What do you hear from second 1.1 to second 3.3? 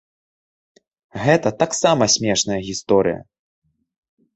Гэта таксама смешная гісторыя.